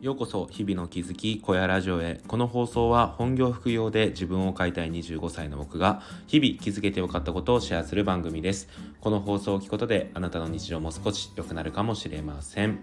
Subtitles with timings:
[0.00, 2.22] ようこそ日々の気づき小屋ラジオへ。
[2.26, 8.70] この放送は本業副業で自分を変えたい25歳の僕が日々気づけてよかったことをシェアする番組です。
[9.02, 12.78] この放送を聞くことであなたの日常も少し良くなるかもしれません。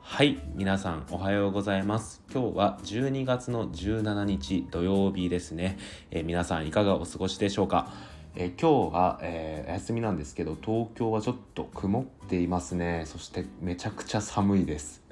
[0.00, 2.24] はい皆さんおはようございます。
[2.34, 5.78] 今日は12月の17日土曜日ですね、
[6.10, 7.92] え、皆さんいかがお過ごしでしょうか？
[8.40, 13.02] え今日は、えー、休みなんですけど東京はちょっと曇っていますね。
[13.04, 15.02] そしてめちゃくちゃ寒いです。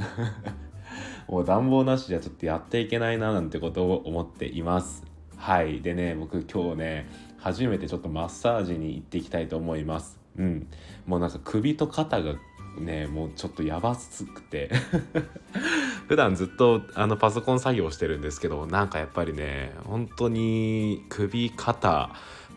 [1.27, 5.03] もう暖房なしじゃちょっとやっていけないななんてことを思っています。
[5.37, 5.81] はい。
[5.81, 7.09] でね僕今日ね
[7.39, 10.21] 初めてちょっとマッサージに行っていきたいと思います。
[10.39, 10.69] うん。
[11.05, 12.37] もうなんか首と肩が
[12.81, 14.71] ねもうちょっとやばすくて
[16.09, 22.11] 普段ずっとあのパソコン作業してるんですけどなんかやっぱりね本当に首肩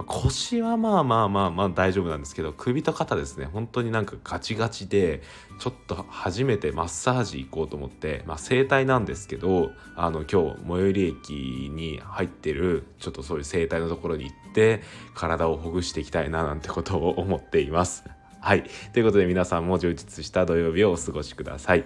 [0.06, 5.22] 腰はまあまあまあまあ大丈夫なんですけど首と肩ですね本当になんかガチガチで
[5.60, 14.82] ちょっと初めてマッサージ行こうと思ってまあ整体なんですけどあの今日最寄り駅に入ってるちょっとそういう整体のところに行って
[15.16, 18.06] 体をほぐしていきたいななんてことを思っています。
[18.42, 21.86] はいということで皆さんも充実した土曜日をお過ごしください。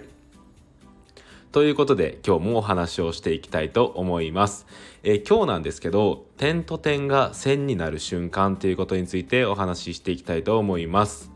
[1.50, 4.66] ということで今日もお話をしていきたいと思います。
[5.04, 11.30] えー、今日なんですけど点と点が線になる瞬間ということについてお話ししていきたいと思います。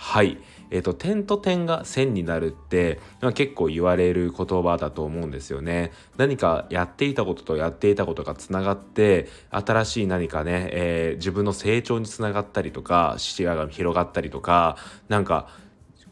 [0.00, 0.38] はい。
[0.70, 5.90] えっ、ー、と、点と点が線になるって、まあ、結構言われる言葉だと思うんですよね。
[6.16, 14.76] 何かやっていたこととやっていたことがつながって、新しい何かね、えー、自分の成長につながったりとか、視野が広がったりとか、
[15.08, 15.48] なんか、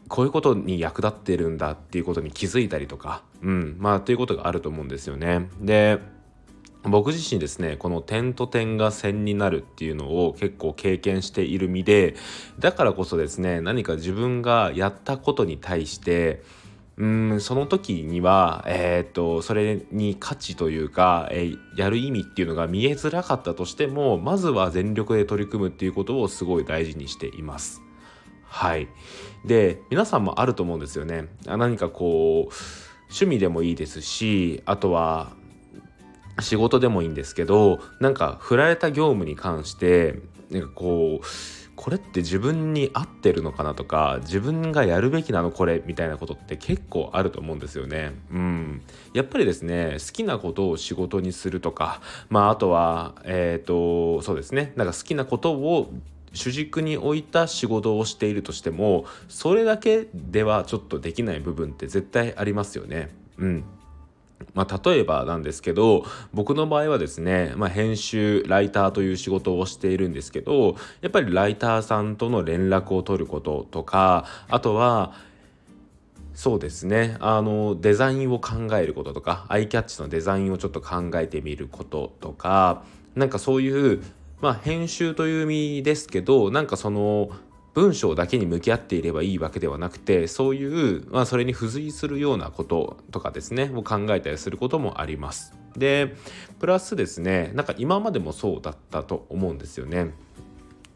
[0.09, 5.49] こういうことに役立ってるんだっていうことに気づいたりとか、うん、まあということがあると思うんですよね。
[5.61, 5.99] で
[6.83, 12.15] 僕自身ですねこの点と点が線になるっていうのを結構経験している身で
[12.59, 16.41] だからこそですね何か自分がやったことに対して
[16.97, 27.81] うんその時には、えー、っとそれに価値というか、えー、やる意味っていうのが見えづらかったとしてもまずは全力で取り組むっていうことをすごい大事にしています。
[28.49, 28.87] はい。
[29.45, 31.27] で、皆さんもあると思うんですよね。
[31.45, 32.53] 何かこう、
[33.03, 35.35] 趣味でもいいですし、あとは、
[36.39, 41.25] 仕事でもいいんですけど、なんか振られた業務に関して、なんかこう、
[41.77, 48.13] これって自分に合ってるのかなとか自分がやるべきなのこれみたいなことって結構あると思うんですよね。
[48.31, 48.81] うん。
[49.13, 55.93] やっぱりですね好きなことを仕事にするとかまああとはえっ、ー、とそうですねなんか好きなことを
[56.33, 63.09] 主軸に置いた仕事をしているとしてもそれだけではちょっとできない部分って絶対ありますよね。
[63.37, 63.63] うん
[64.53, 66.03] まあ、例えばなんですけど
[66.33, 75.13] 僕の場合はですね、まあ、編集ライターという仕事をしているんですけどやっぱりライターさんとの連絡を取ることとかあとは
[76.33, 82.83] そうですねあのデザインを考えることとかアイキャッチのデザインをちょっと考えてみることとか
[83.15, 84.03] なんかそういう
[84.39, 87.31] まあ編集という意味ですけどなんかその
[87.77, 95.53] 文章だけに向き合っていればいいわけではなくてそういう、まあ、それに付随するようなこととかですねを考えたりすることもあります。
[95.75, 96.15] で
[96.57, 100.15] プラスですねなんか今までもそうだったと思うんですよね。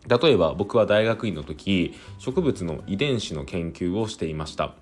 [0.08, 4.74] 例えば僕は大学院の時植物の遺伝子の研究をしていました。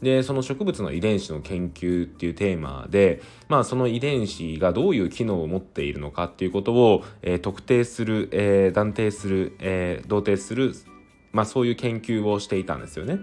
[0.00, 10.72] でその植物の遺伝子の研究っていうテーマで、まあ、その遺伝子がどういう機能を持っているのかっていうことを、えー、特定する、えー、断定する、えー、同定する、
[11.32, 13.18] まあ、そういう研究をしていたんですよね。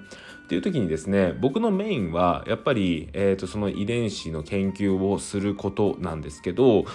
[0.45, 6.85] っていう時にですね僕のメインはやっぱり、えーと、その遺伝子の研究をすることなんですけど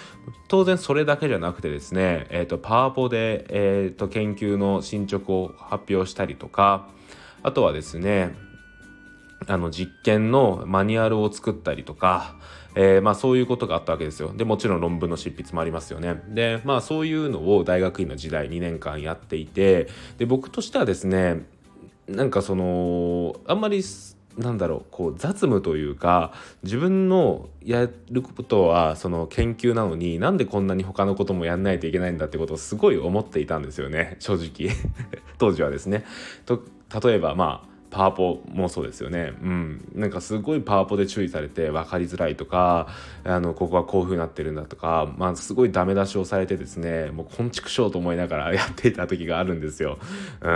[0.46, 6.90] 当然それだけじゃなくてですね、えーと、パワポで、えーと研究の進捗を発表したりとか
[7.42, 8.36] あとはですね
[9.46, 12.36] あの実験のマニュアルを作ったりとか、
[12.74, 14.32] えー、まあそういうことがあったわけですよ。
[14.34, 16.22] でもちろん論文の執筆もありますよね。
[16.28, 21.46] でまあそういうのを大学院の時代2年間やっていてで僕としてはですね
[22.06, 23.82] なんかそのあんまり
[24.38, 26.32] なんだろうこう雑務というか
[26.62, 34.70] 自分のやることはその研究なのになんでこんなに他のこともやんないといけないんだってことをすごい思っていたんですよね正直
[35.38, 36.04] 当時はですね。
[36.46, 36.62] と
[37.02, 39.32] 例えばまあパワポもそうですよね。
[39.42, 39.88] うん。
[39.94, 42.88] なんかすごいパワポで注意されて分かりづらいとか、
[43.24, 49.98] あの、ここはこういう風になってるんだとか、まあすごいダメ出しをされてですね、もう昆虫しようと思いながら やっていた時があるんですよ。
[50.40, 50.50] う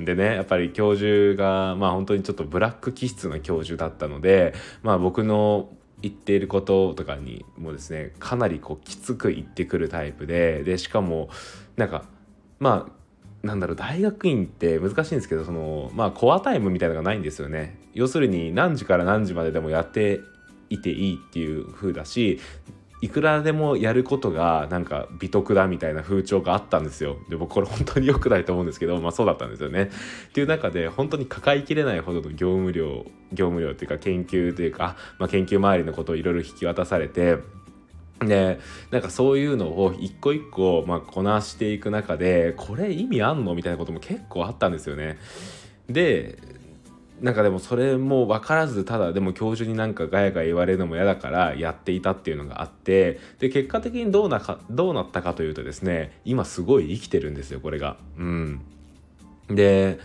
[0.00, 0.04] ん。
[0.04, 5.70] でね、やっぱり教授が、まあ本当にちょっとブラック気質な教授だったので、まあ僕の
[6.02, 11.28] 言っていることとかにもですね、かなりこうきつく言ってくるタイプで、で、しかも、
[11.76, 12.04] なんか、
[12.58, 12.99] まあ
[13.42, 20.20] なんだろう大学院って難しいんですけどそのまあコアタイムみたいなのがないんですよね要するに何時から何時まででもやって
[20.68, 22.38] いていいっていう風だし
[23.02, 27.16] いくらでもやることがなんか美徳だみたいな風潮があったんですよ。
[27.30, 29.84] で僕これ本当に良くないと思うんですけどまあそうだったんですよね。
[30.28, 37.38] っていう中で本当に抱えきれないほどの業務量業務量っていうか研究というか、まあ、研究周りのことをいろいろ引き渡されて。
[38.20, 43.54] でなんかそういうのを一個一個、まあ、こなしていく中でこれ意味あんの？
[43.54, 45.18] みたいなことも結構あったんですよね。
[45.88, 46.38] で
[47.20, 57.98] なんかでもそれも分からずただでも教授になんかガヤガヤ言われるのも嫌だからやっていたっていうのがあってで結果的にどうなかどうなったかというとですね今すごい生きてるんですよこれが。
[58.16, 58.60] うん、
[59.48, 59.98] で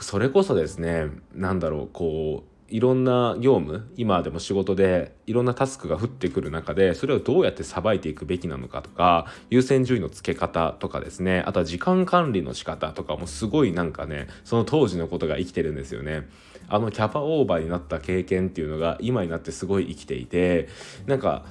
[0.00, 16.28] それこそですね何だろうこういろんな業務今でも仕事でいろんなタスクが降ってくる中でそれをどうやってさばいていくべきなのかとか優先順位のつけ方とかですねあとは時間管理の仕方とかもすごいなんかねその当時のことが生きてるんですよね。
[16.68, 20.68] あのキャパオーバーになった経験っていうのが今になってすごい生きていて
[21.06, 21.44] なんか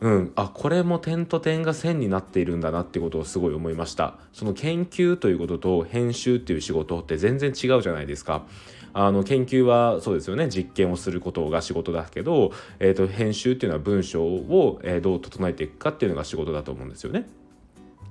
[0.00, 8.46] うん、あこれも点と点が線になっているんだなってことをすごい思いましたその研究ということと編集っていう仕事って全然違うじゃないですか
[9.00, 12.50] あの研究はそうですよね実験をすることが仕事だけど、
[12.80, 17.28] えーと、編集っていうのは文章を、え、どう整えていくかっていうのが仕事だと思うんですよね。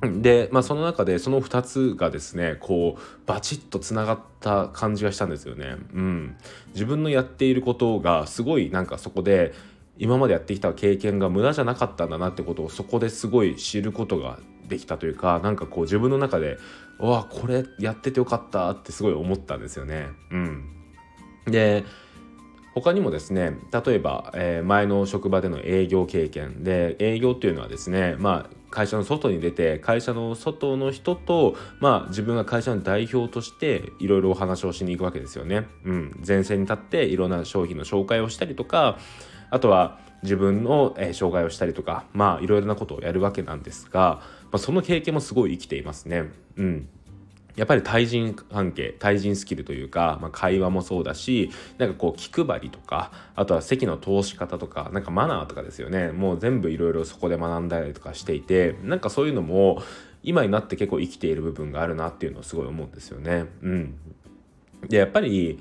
[0.02, 5.76] で、まあ、その中でその2つがですねこうバチッとつながった感じがしたんですよね。
[5.94, 6.38] うん、
[6.74, 9.54] 自分のやっていることがすごいなんかそこで
[9.98, 14.40] 今までやってきた経験が無駄じゃなかったんだなってことをそこですごい知ることが
[14.70, 16.58] できたというかなんかこう自分の中で
[16.98, 20.08] わあこれやっててよかったってすごい思ったんですよね。
[20.32, 20.77] うん、
[21.48, 21.86] で
[22.74, 35.68] 他にもですね例えば、えー、前の職場での営業経験で営業っていうのはですねまあ会社の外に出て会社の外の人と、まあ、自分が会社の代表としていろいろお話をしに行くわけですよね。
[35.86, 38.98] うん、前線に立っていろんな商品の紹介をしたりとか
[39.50, 46.26] あとは自分の、えー、紹介をしたりとかまあいろいろなことをやるわけなんですが、まあ、その経験もすごい生きていますね。
[46.58, 46.90] うん
[47.58, 59.82] やっぱり対人関係対人スキルというか、まあ、会話もそうだしなんかこう気配りとかあとは席の通し方とかなんかマナーとかですよねもう全部いろいろそこで学んだりとかしていてなんかそういうのも
[60.22, 63.46] 今になって結構生きている部分があるなっていうのをすごい思うんですよね。
[63.62, 63.96] うん、
[64.88, 65.60] でやっぱり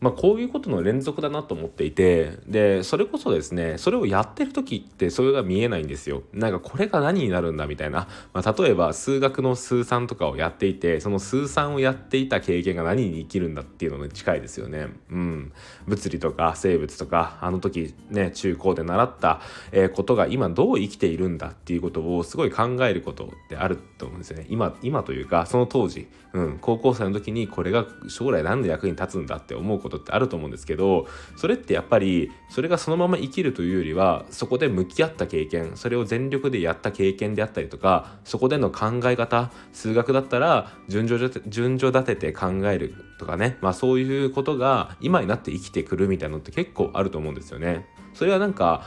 [0.00, 6.22] まあ、こういうことの連続だなと思っていてでそれこそですねそれをやってる時ってそれが見えないんですよ。
[6.32, 14.88] なんかこれが何になるんだみたいな、まあ、例えば数学の数3とかをやっていてその数3をやっていた経験が何に生きるんだっていうのに近いですよね。
[15.10, 15.52] うん。
[15.86, 19.40] 物理とか生物とかあの時ね中高で習った、
[19.72, 24.46] えことが今どう生きているんだっていうことをすごい考えることってあると思うんですよね。
[24.48, 31.06] 今今というかその当時、うん、高校生の時にこれが将来何の役に立つんだって思うことってあると思うんですけど
[31.36, 47.86] それってやっぱりそれがそのまま生きるというよりはそこで向き合った経験それを全力でやった経験であったりとかそこでの考え方数学だったら順序順序立てて考えるとかねまあそういうことが今になって生きてくるみたいなのって結構あると思うんですよね。
[48.14, 48.86] それはなんか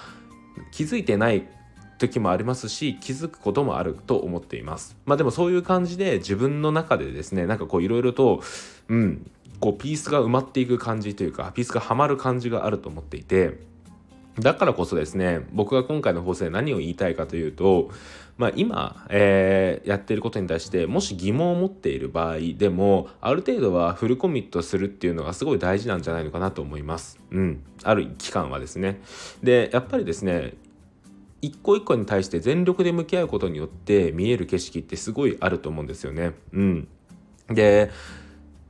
[0.72, 1.48] 気づいてない
[2.00, 8.42] 時もありますし気づくこともあると思っていますまあでもそういう感じで自分の中でですねなんかこういろいろと
[8.88, 9.30] うん
[9.60, 13.60] こうピースが埋まっていく感じというかピースがはまる感じがあると思っていて
[14.40, 17.90] だからこそですね僕が今回の放送で何を言いたいかというと、
[18.38, 27.20] まあ、今、えー、やってることに対してもし疑問を持っている場合でもある程度はフルコミットするっていうのがすごい大事なんじゃないのかなと思います。
[27.32, 29.02] うん、ある期間はですね。
[29.44, 30.54] でやっぱりですね
[31.42, 36.34] 一個一個に対して全力で向き合うことによって見える景色ってすごいあると思うんですよね。
[36.54, 36.88] うん、
[37.50, 37.92] で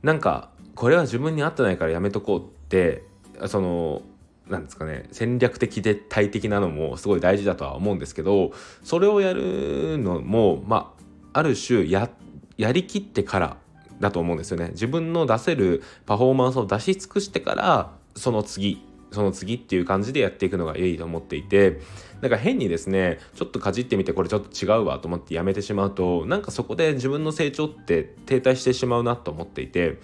[0.02, 3.04] なんかこれは自分に合ってないからやめとこうって
[3.46, 4.02] その
[4.48, 10.94] なんですかね戦略的で体的なのもすごい大事だとは思うんですけどそれをやるのもま
[11.32, 12.10] あある種や
[12.56, 13.56] やりきってから
[14.00, 14.70] だと思うんですよね。
[14.70, 21.80] 自分の出せるパフォーマンスを出し尽くしてからその次その次っていう感じでやっていくのがいいと思っていて
[22.20, 29.98] なんか変にですねちょっとかじってみてこれちょっと違うわと思ってやめてしまうとなんかそこで自分の成長って停滞してしまうなと思っていて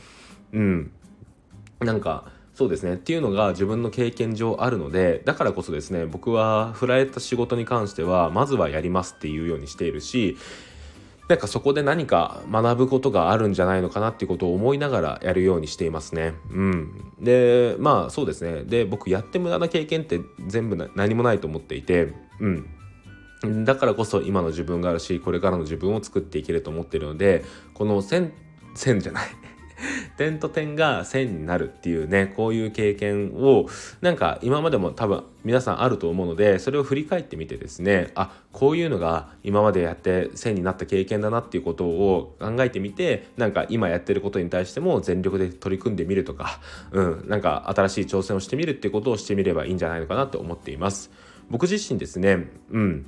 [0.53, 0.91] うん
[1.81, 10.37] なんかそうですねっていうのが自分の経験上あるのでだからこそですね僕は振られた仕事に関してはまずはやりますっていうようにしているし
[11.29, 16.35] なんかそこで何か学ぶことがあるんじゃないのかなっていうことを思いながらやるようにしていますね。
[16.51, 17.13] うん。
[17.21, 18.63] で、まあそうですね。
[18.63, 23.65] で、僕やって無駄な経験って全部何もないと思っていて、うん。
[23.65, 28.33] だからこそ今の自分があるし、これからの自分を作っていけると思ってるので、この線、
[28.77, 29.27] 線じゃない
[30.17, 33.67] 点と点が線になるっていうねこういう経験を
[34.01, 46.61] なんか今までも多分皆さんあると思うのでそれを振り返ってみてですねあこういうのが今までやって線になった経験だなっていうことを考えてみてなんか今やってることに対しても全力で取り組んでみるとか、
[46.93, 51.11] うん、なんか新しい挑戦をしてみるっていうことをしてみればいいんじゃないのかなと思っています。
[51.51, 53.07] 僕自身ですね、うん、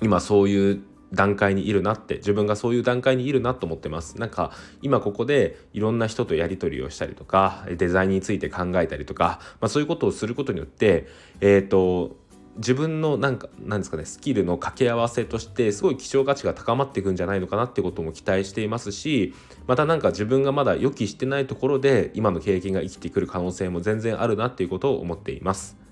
[0.00, 0.82] 今そういう
[1.12, 11.06] 段階にいるなって自分がそういう段階にいるなと思ってますなんか今ここでいろんな人とやり取りをしたりとかデザインについて考えたりとか、まあ、そういうことをすることによって
[11.40, 12.16] えっ、ー、と
[12.56, 19.34] 自分のなんかなんですかねスキルの掛け合わせとしてすごい希少価値が高まっていくんじゃないのかなってことも期待していますし
[19.66, 25.85] またなんか自分がまだ予期してないところで今の経験が生きてくる可能性も全然あるなっていうことを思っています。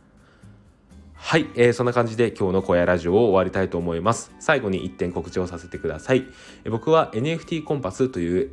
[1.26, 4.30] はい、えー、そんな感じで今日の小屋ラジオを終わりたいと思います。
[4.40, 6.26] 最後に1点告知をさせてください。
[6.64, 8.50] え僕は NFT コンパスという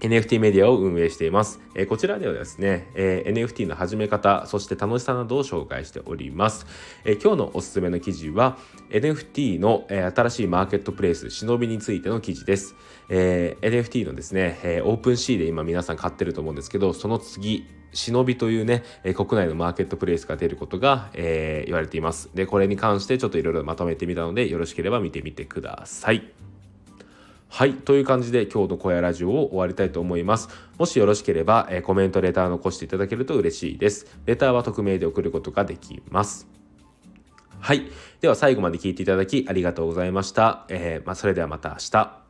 [0.00, 1.58] NFT メディアを運営しています。
[1.74, 6.66] え、こちらではですね、え、NFT の始め方、そして楽しさなどを紹介しております。
[7.06, 8.58] え、今日のおすすめの記事は、
[8.90, 12.74] NFT の、え新しいマーケットプレイス、忍びについての記事です。
[13.08, 22.30] え NFT のですね、えオープンシーで今皆さん買ってると思うんですけど、その次、忍びというね、え国内のマーケットプレイスが出ることが、えー、言われています。
[22.34, 26.30] で、これに関してちょっといろいろまとめてみたので、よろしければ見てみてください。
[27.48, 27.74] はい。
[27.74, 30.48] という感じで今日の小屋ラジオを終わりたいと思います。
[30.78, 34.18] もしよろしければ、え、コメント、レター残していただけると嬉しいです。
[34.24, 36.48] レターは匿名で送ることができます。
[37.58, 37.90] はい。
[38.20, 40.64] では最後まで聞いていただきありがとうございました。
[40.68, 42.20] えー、まあ、それではまた明日。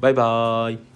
[0.00, 0.91] バイバーイ。